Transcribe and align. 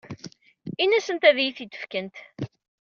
Ini-asent 0.83 1.27
ad 1.29 1.37
iyi-t-id-fkent. 1.39 2.15